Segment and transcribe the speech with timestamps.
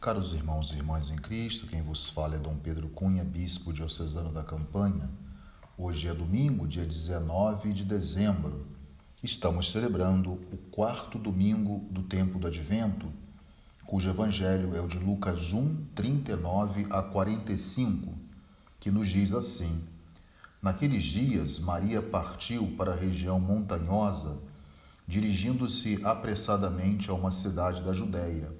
[0.00, 4.32] Caros irmãos e irmãs em Cristo, quem vos fala é Dom Pedro Cunha, bispo diocesano
[4.32, 5.10] da Campanha.
[5.76, 8.66] Hoje é domingo, dia 19 de dezembro.
[9.22, 13.12] Estamos celebrando o quarto domingo do tempo do Advento,
[13.84, 18.14] cujo evangelho é o de Lucas 1, 39 a 45,
[18.80, 19.84] que nos diz assim:
[20.62, 24.38] Naqueles dias, Maria partiu para a região montanhosa,
[25.06, 28.59] dirigindo-se apressadamente a uma cidade da Judéia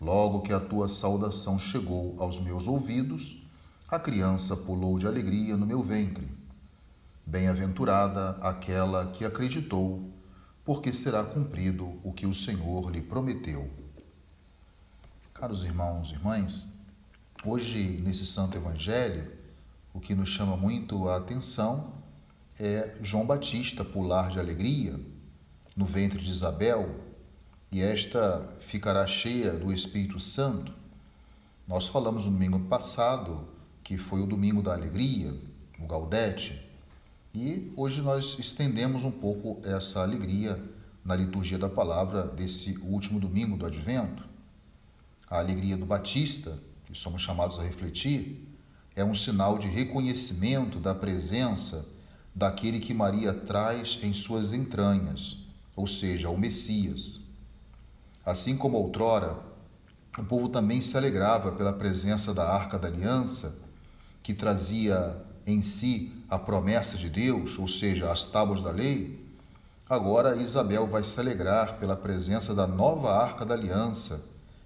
[0.00, 3.42] Logo que a tua saudação chegou aos meus ouvidos,
[3.88, 6.28] a criança pulou de alegria no meu ventre.
[7.26, 10.08] Bem-aventurada aquela que acreditou,
[10.64, 13.68] porque será cumprido o que o Senhor lhe prometeu.
[15.34, 16.68] Caros irmãos e irmãs,
[17.44, 19.32] hoje nesse Santo Evangelho,
[19.92, 21.92] o que nos chama muito a atenção
[22.58, 24.98] é João Batista pular de alegria
[25.76, 27.07] no ventre de Isabel,
[27.70, 30.72] e esta ficará cheia do Espírito Santo.
[31.66, 33.46] Nós falamos no domingo passado
[33.84, 35.34] que foi o domingo da alegria,
[35.78, 36.62] o Gaudete,
[37.34, 40.62] e hoje nós estendemos um pouco essa alegria
[41.04, 44.24] na liturgia da palavra desse último domingo do Advento.
[45.28, 48.46] A alegria do Batista, que somos chamados a refletir,
[48.96, 51.86] é um sinal de reconhecimento da presença
[52.34, 55.36] daquele que Maria traz em suas entranhas,
[55.76, 57.27] ou seja, o Messias.
[58.28, 59.38] Assim como outrora,
[60.18, 63.56] o povo também se alegrava pela presença da arca da aliança,
[64.22, 65.16] que trazia
[65.46, 69.26] em si a promessa de Deus, ou seja, as tábuas da lei.
[69.88, 74.22] Agora Isabel vai se alegrar pela presença da nova arca da aliança,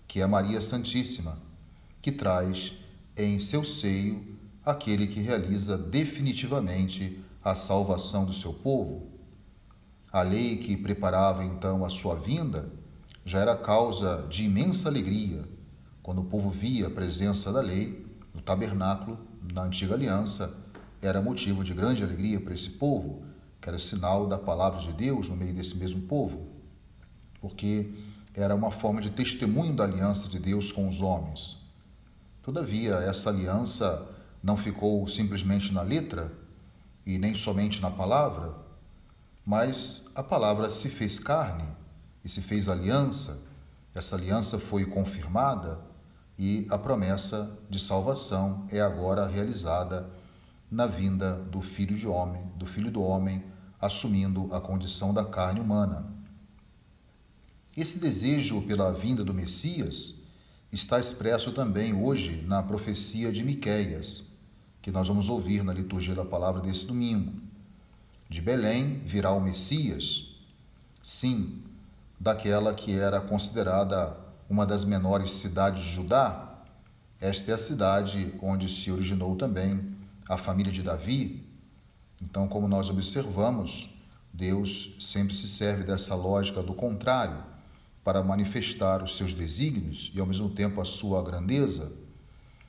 [0.09, 1.39] que é Maria Santíssima,
[2.03, 2.73] que traz
[3.17, 4.37] em seu seio
[4.67, 9.07] aquele que realiza definitivamente a salvação do seu povo.
[10.11, 12.82] A lei que preparava então a sua vinda
[13.25, 15.43] já era causa de imensa alegria
[16.03, 19.19] quando o povo via a presença da lei no tabernáculo
[19.53, 20.53] na antiga aliança.
[21.01, 23.25] Era motivo de grande alegria para esse povo,
[23.61, 26.49] que era sinal da palavra de Deus no meio desse mesmo povo,
[27.41, 27.93] porque
[28.35, 31.61] era uma forma de testemunho da aliança de Deus com os homens.
[32.43, 34.09] Todavia, essa aliança
[34.43, 36.33] não ficou simplesmente na letra
[37.07, 38.55] e nem somente na palavra,
[39.45, 41.82] mas a palavra se fez carne
[42.25, 43.43] e se fez aliança,
[43.95, 45.81] essa aliança foi confirmada
[46.39, 50.09] e a promessa de salvação é agora realizada
[50.71, 53.45] na vinda do Filho de Homem, do Filho do Homem,
[53.81, 56.11] assumindo a condição da carne humana.
[57.77, 60.23] Esse desejo pela vinda do Messias
[60.71, 64.25] está expresso também hoje na profecia de Miqueias,
[64.81, 67.33] que nós vamos ouvir na liturgia da palavra desse domingo.
[68.29, 70.35] De Belém virá o Messias.
[71.03, 71.63] Sim,
[72.23, 74.17] daquela que era considerada
[74.49, 76.55] uma das menores cidades de Judá.
[77.21, 79.97] Esta é a cidade onde se originou também
[80.29, 81.45] a família de Davi.
[82.23, 83.91] Então, como nós observamos,
[84.33, 87.43] Deus sempre se serve dessa lógica do contrário
[88.05, 91.91] para manifestar os seus desígnios e ao mesmo tempo a sua grandeza.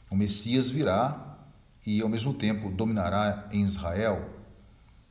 [0.09, 1.38] O Messias virá
[1.85, 4.31] e ao mesmo tempo dominará em Israel.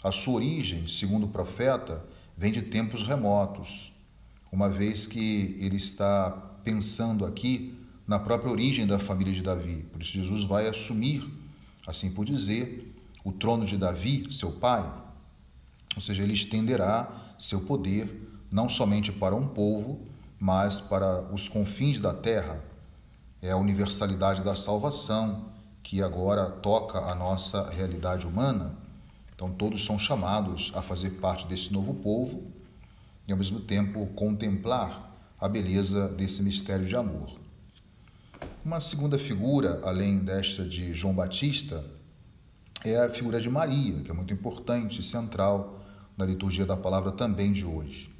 [0.02, 2.04] A sua origem, segundo o profeta,
[2.36, 3.91] vem de tempos remotos,
[4.52, 6.30] uma vez que ele está
[6.62, 7.74] pensando aqui
[8.06, 9.86] na própria origem da família de Davi.
[9.90, 11.26] Por isso, Jesus vai assumir,
[11.86, 14.84] assim por dizer, o trono de Davi, seu pai.
[15.96, 20.00] Ou seja, ele estenderá seu poder não somente para um povo,
[20.38, 22.62] mas para os confins da terra.
[23.40, 25.46] É a universalidade da salvação
[25.82, 28.76] que agora toca a nossa realidade humana.
[29.34, 32.52] Então, todos são chamados a fazer parte desse novo povo
[33.26, 37.38] e ao mesmo tempo contemplar a beleza desse mistério de amor.
[38.64, 41.84] Uma segunda figura, além desta de João Batista,
[42.84, 45.80] é a figura de Maria, que é muito importante e central
[46.16, 48.12] na liturgia da palavra também de hoje.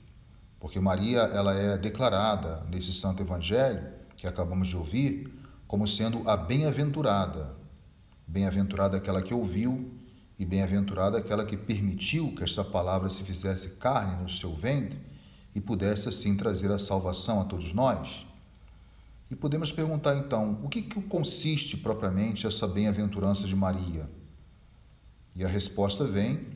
[0.58, 3.84] Porque Maria, ela é declarada nesse santo evangelho
[4.16, 5.32] que acabamos de ouvir
[5.66, 7.56] como sendo a bem-aventurada.
[8.26, 9.92] Bem-aventurada aquela que ouviu
[10.42, 14.98] e bem-aventurada aquela que permitiu que esta palavra se fizesse carne no seu ventre
[15.54, 18.26] e pudesse assim trazer a salvação a todos nós.
[19.30, 24.10] E podemos perguntar então, o que, que consiste propriamente essa bem-aventurança de Maria?
[25.36, 26.48] E a resposta vem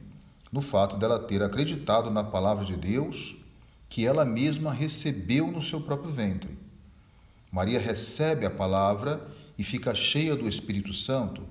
[0.51, 3.37] no fato dela ter acreditado na palavra de Deus
[3.89, 6.59] que ela mesma recebeu no seu próprio ventre.
[7.53, 9.25] Maria recebe a palavra
[9.57, 11.47] e fica cheia do Espírito Santo,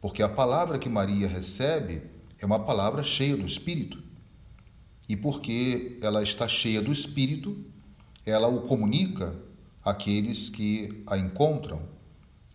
[0.00, 2.02] porque a palavra que Maria recebe
[2.38, 4.02] é uma palavra cheia do Espírito.
[5.08, 7.56] E porque ela está cheia do Espírito,
[8.24, 9.36] ela o comunica
[9.84, 11.80] àqueles que a encontram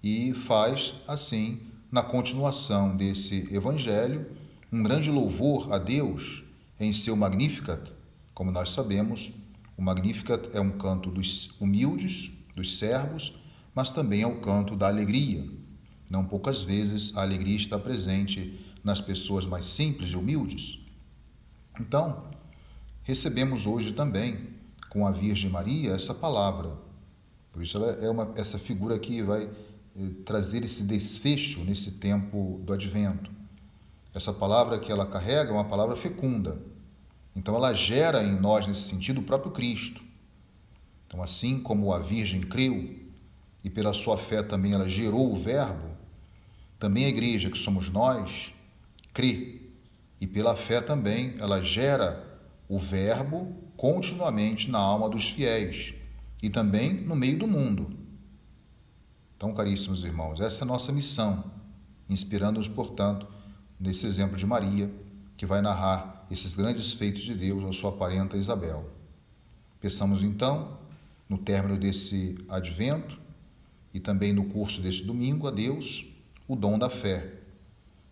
[0.04, 1.62] e faz assim,
[1.92, 4.26] na continuação desse evangelho,
[4.72, 6.44] um grande louvor a Deus
[6.80, 7.92] em seu Magnificat.
[8.34, 9.34] Como nós sabemos,
[9.78, 13.40] o Magnificat é um canto dos humildes, dos servos,
[13.74, 15.48] mas também é o canto da alegria.
[16.12, 20.82] Não poucas vezes a alegria está presente nas pessoas mais simples e humildes.
[21.80, 22.26] Então,
[23.02, 24.50] recebemos hoje também,
[24.90, 26.78] com a Virgem Maria, essa palavra.
[27.54, 32.60] Por isso, ela é uma, essa figura que vai eh, trazer esse desfecho nesse tempo
[32.66, 33.32] do advento.
[34.14, 36.62] Essa palavra que ela carrega é uma palavra fecunda.
[37.34, 40.02] Então, ela gera em nós, nesse sentido, o próprio Cristo.
[41.08, 43.00] Então, assim como a Virgem creu
[43.64, 45.91] e pela sua fé também ela gerou o Verbo,
[46.82, 48.56] também a igreja, que somos nós,
[49.14, 49.62] crê
[50.20, 55.94] e pela fé também ela gera o Verbo continuamente na alma dos fiéis
[56.42, 57.96] e também no meio do mundo.
[59.38, 61.52] Então, caríssimos irmãos, essa é a nossa missão,
[62.10, 63.28] inspirando-nos, portanto,
[63.80, 64.92] nesse exemplo de Maria,
[65.38, 68.90] que vai narrar esses grandes feitos de Deus à sua parenta Isabel.
[69.80, 70.80] Peçamos então,
[71.30, 73.20] no término desse advento
[73.94, 76.11] e também no curso desse domingo, a Deus
[76.52, 77.32] o dom da fé,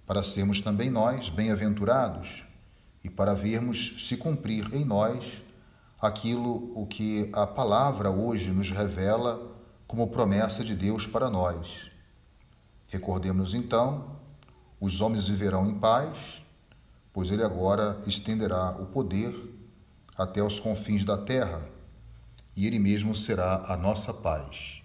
[0.07, 2.45] para sermos também nós bem-aventurados
[3.03, 5.43] e para vermos se cumprir em nós
[5.99, 9.45] aquilo o que a palavra hoje nos revela
[9.85, 11.91] como promessa de Deus para nós.
[12.87, 14.15] Recordemos então,
[14.79, 16.41] os homens viverão em paz,
[17.11, 19.35] pois ele agora estenderá o poder
[20.17, 21.61] até os confins da terra,
[22.55, 24.81] e ele mesmo será a nossa paz.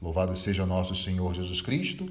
[0.00, 2.10] Louvado seja nosso Senhor Jesus Cristo,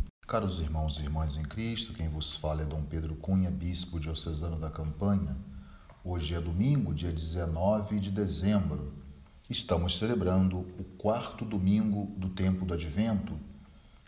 [0.31, 4.57] Caros irmãos e irmãs em Cristo, quem vos fala é Dom Pedro Cunha, bispo diocesano
[4.57, 5.35] da Campanha.
[6.05, 8.93] Hoje é domingo, dia 19 de dezembro.
[9.49, 13.37] Estamos celebrando o quarto domingo do tempo do Advento,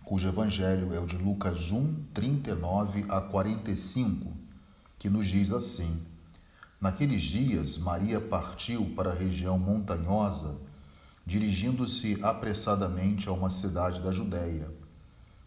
[0.05, 4.31] cujo evangelho é o de Lucas 1, 39 a 45,
[4.97, 6.03] que nos diz assim:
[6.79, 10.55] Naqueles dias, Maria partiu para a região montanhosa,
[11.25, 14.82] dirigindo-se apressadamente a uma cidade da Judéia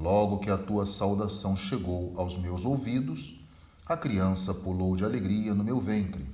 [0.00, 3.38] Logo que a tua saudação chegou aos meus ouvidos,
[3.84, 6.24] a criança pulou de alegria no meu ventre.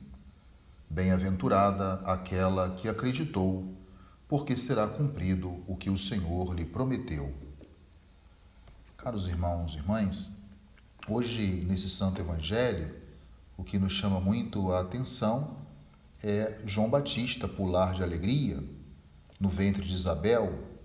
[0.88, 3.74] Bem-aventurada aquela que acreditou,
[4.28, 7.34] porque será cumprido o que o Senhor lhe prometeu.
[8.96, 10.40] Caros irmãos e irmãs,
[11.08, 12.94] hoje nesse Santo Evangelho,
[13.56, 15.56] o que nos chama muito a atenção
[16.22, 18.62] é João Batista pular de alegria
[19.40, 20.75] no ventre de Isabel,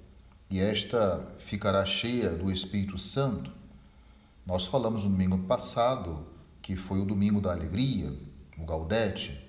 [0.51, 3.49] e esta ficará cheia do Espírito Santo.
[4.45, 6.27] Nós falamos no domingo passado
[6.61, 8.13] que foi o domingo da alegria,
[8.57, 9.39] o Gaudete,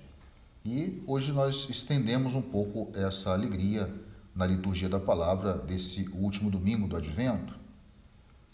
[0.63, 3.93] e hoje nós estendemos um pouco essa alegria
[4.33, 7.53] na liturgia da palavra desse último domingo do Advento.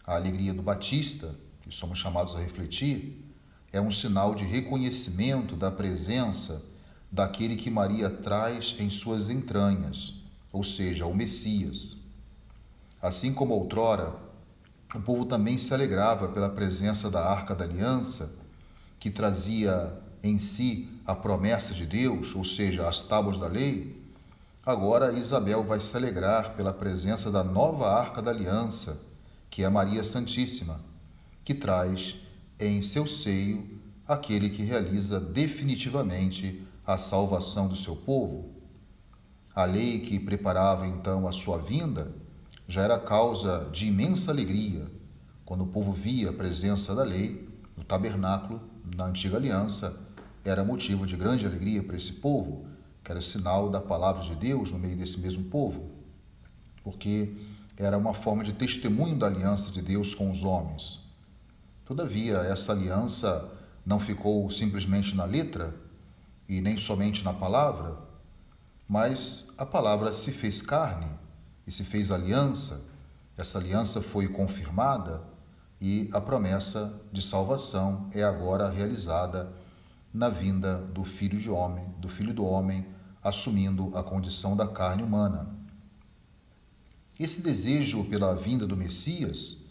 [0.04, 3.24] A alegria do Batista, que somos chamados a refletir,
[3.72, 6.66] é um sinal de reconhecimento da presença
[7.12, 10.16] daquele que Maria traz em suas entranhas,
[10.52, 11.99] ou seja, o Messias.
[13.02, 14.14] Assim como outrora,
[14.94, 18.36] o povo também se alegrava pela presença da Arca da Aliança,
[19.00, 24.04] que trazia em si a promessa de Deus, ou seja, as tábuas da lei.
[24.66, 29.02] Agora Isabel vai se alegrar pela presença da nova Arca da Aliança,
[29.50, 30.82] que é Maria Santíssima,
[31.46, 32.18] que traz
[32.60, 38.50] em seu seio aquele que realiza definitivamente a salvação do seu povo.
[39.56, 42.12] A lei que preparava então a sua vinda
[42.70, 44.86] já era causa de imensa alegria
[45.44, 48.62] quando o povo via a presença da lei no tabernáculo,
[48.96, 50.00] na antiga aliança,
[50.46, 52.68] era motivo de grande alegria para esse povo,
[53.04, 55.90] que era sinal da palavra de Deus no meio desse mesmo povo,
[56.84, 57.36] porque
[57.76, 61.00] era uma forma de testemunho da aliança de Deus com os homens.
[61.86, 63.50] Todavia, essa aliança
[63.84, 65.74] não ficou simplesmente na letra
[66.48, 67.98] e nem somente na palavra,
[68.88, 71.19] mas a palavra se fez carne
[71.70, 72.84] e se fez aliança.
[73.38, 75.24] Essa aliança foi confirmada
[75.80, 79.54] e a promessa de salvação é agora realizada
[80.12, 82.88] na vinda do Filho de homem, do Filho do homem,
[83.22, 85.48] assumindo a condição da carne humana.
[87.20, 89.66] Esse desejo pela vinda do Messias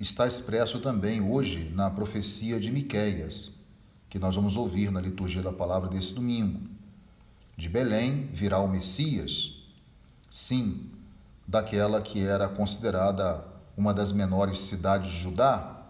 [0.00, 3.52] está expresso também hoje na profecia de Miqueias,
[4.08, 6.68] que nós vamos ouvir na liturgia da palavra desse domingo.
[7.56, 9.54] De Belém virá o Messias,
[10.28, 10.90] sim,
[11.46, 13.44] daquela que era considerada
[13.76, 15.82] uma das menores cidades de Judá.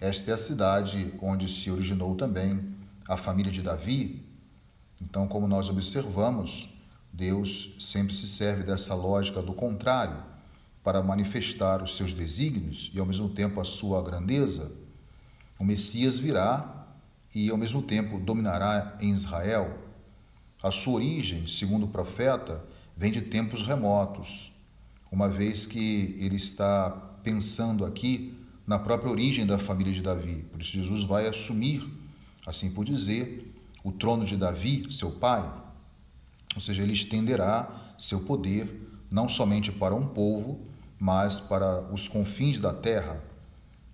[0.00, 2.74] Esta é a cidade onde se originou também
[3.08, 4.24] a família de Davi.
[5.00, 6.68] Então, como nós observamos,
[7.12, 10.22] Deus sempre se serve dessa lógica do contrário
[10.82, 14.70] para manifestar os seus desígnios e ao mesmo tempo a sua grandeza.
[15.58, 16.86] O Messias virá
[17.34, 19.78] e ao mesmo tempo dominará em Israel.
[20.62, 22.64] A sua origem, segundo o profeta,
[22.96, 24.52] vem de tempos remotos,
[25.10, 26.90] uma vez que ele está
[27.22, 28.36] pensando aqui
[28.66, 30.44] na própria origem da família de Davi.
[30.50, 31.88] Por isso, Jesus vai assumir
[32.46, 35.44] assim por dizer, o trono de Davi, seu pai,
[36.54, 40.60] ou seja, ele estenderá seu poder não somente para um povo,
[40.98, 43.22] mas para os confins da terra.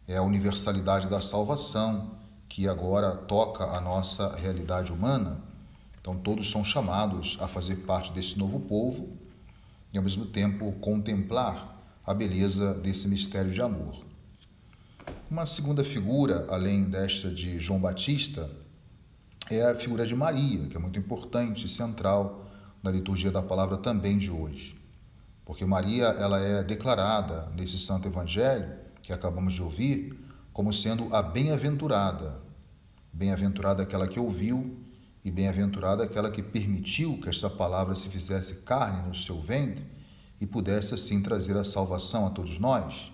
[0.07, 2.13] É a universalidade da salvação
[2.49, 5.43] que agora toca a nossa realidade humana.
[6.01, 9.17] Então, todos são chamados a fazer parte desse novo povo
[9.93, 14.05] e, ao mesmo tempo, contemplar a beleza desse mistério de amor.
[15.31, 18.51] Uma segunda figura, além desta de João Batista,
[19.51, 22.51] é a figura de Maria, que é muito importante e central
[22.83, 24.77] na liturgia da palavra também de hoje.
[25.45, 28.73] Porque Maria ela é declarada nesse santo evangelho
[29.03, 30.19] que acabamos de ouvir
[30.53, 32.41] como sendo a bem-aventurada.
[33.13, 34.82] Bem-aventurada aquela que ouviu
[35.25, 39.85] e bem-aventurada aquela que permitiu que esta palavra se fizesse carne no seu ventre
[40.41, 43.13] e pudesse assim trazer a salvação a todos nós.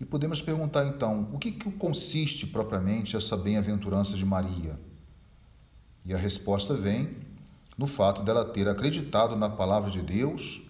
[0.00, 4.78] E podemos perguntar então, o que, que consiste propriamente essa bem-aventurança de Maria?
[6.04, 7.16] E a resposta vem
[7.78, 10.62] no fato dela ter acreditado na palavra de Deus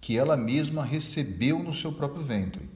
[0.00, 2.68] que ela mesma recebeu no seu próprio ventre.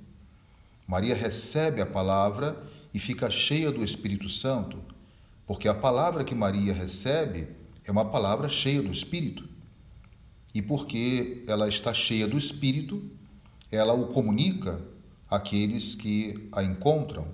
[0.87, 2.57] Maria recebe a palavra
[2.95, 4.79] e fica cheia do Espírito Santo,
[5.47, 7.49] porque a palavra que Maria recebe
[7.85, 9.49] é uma palavra cheia do Espírito.
[10.53, 13.11] E porque ela está cheia do Espírito,
[13.71, 14.83] ela o comunica
[15.31, 17.29] aqueles que a encontram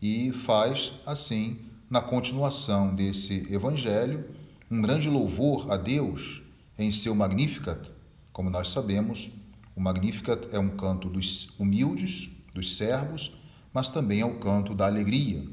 [0.00, 1.58] e faz assim,
[1.90, 4.24] na continuação desse evangelho,
[4.70, 6.42] um grande louvor a Deus
[6.78, 7.90] em seu Magnificat.
[8.32, 9.32] Como nós sabemos,
[9.76, 13.36] o Magnificat é um canto dos humildes, dos servos,
[13.72, 15.44] mas também é o canto da alegria.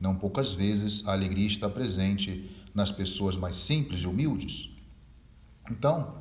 [0.00, 4.70] Não poucas vezes a alegria está presente nas pessoas mais simples e humildes.
[5.70, 6.20] Então,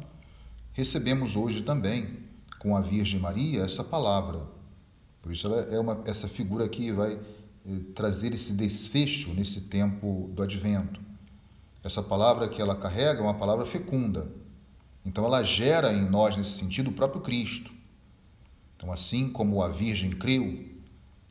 [0.73, 2.19] recebemos hoje também,
[2.59, 4.55] com a Virgem Maria, essa palavra
[5.25, 10.29] por isso ela é uma, essa figura que vai eh, trazer esse desfecho nesse tempo
[10.31, 11.01] do advento.
[11.83, 14.31] Essa palavra que ela carrega é uma palavra fecunda.
[15.03, 17.71] Então ela gera em nós nesse sentido o próprio Cristo.
[18.77, 20.63] Então assim como a Virgem creu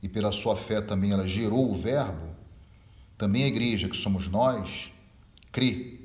[0.02, 2.33] e pela sua fé também ela gerou o verbo,
[3.24, 4.92] também a igreja que somos nós
[5.50, 5.98] crê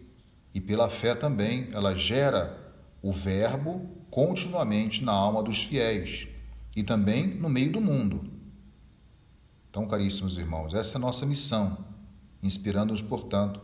[0.54, 6.30] e pela fé também ela gera o verbo continuamente na alma dos fiéis
[6.74, 8.24] e também no meio do mundo.
[9.70, 11.78] Então, caríssimos irmãos, essa é a nossa missão,
[12.42, 13.60] inspirando-nos, portanto,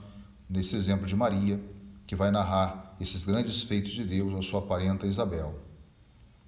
[0.49, 1.57] nesse exemplo de Maria,
[2.05, 5.57] que vai narrar esses grandes feitos de Deus à sua parenta Isabel.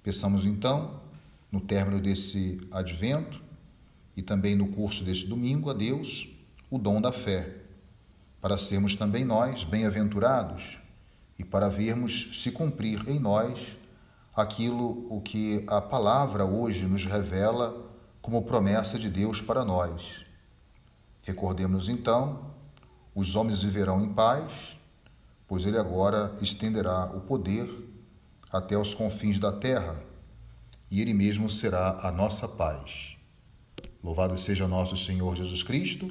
[0.02, 1.00] Peçamos então,
[1.50, 3.40] no término desse advento
[4.14, 6.28] e também no curso desse domingo, a Deus
[6.70, 7.54] o dom da fé,
[8.40, 10.78] para sermos também nós bem-aventurados
[11.38, 13.76] e para vermos se cumprir em nós
[14.34, 20.24] aquilo o que a palavra hoje nos revela como promessa de Deus para nós.
[21.22, 22.52] Recordemos então,
[23.14, 24.76] os homens viverão em paz,
[25.46, 27.68] pois ele agora estenderá o poder
[28.52, 30.00] até os confins da terra,
[30.90, 33.16] e ele mesmo será a nossa paz.
[34.02, 36.10] Louvado seja nosso Senhor Jesus Cristo,